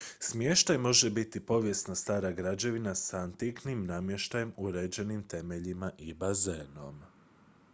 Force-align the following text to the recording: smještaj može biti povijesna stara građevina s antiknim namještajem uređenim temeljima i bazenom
smještaj 0.19 0.77
može 0.77 1.09
biti 1.09 1.39
povijesna 1.45 1.95
stara 1.95 2.31
građevina 2.31 2.95
s 2.95 3.13
antiknim 3.13 3.85
namještajem 3.85 4.53
uređenim 4.57 5.23
temeljima 5.27 5.91
i 5.97 6.13
bazenom 6.13 7.01